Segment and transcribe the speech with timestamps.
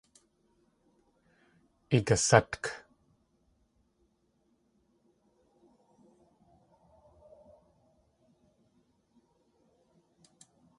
[1.97, 2.63] Igasátk!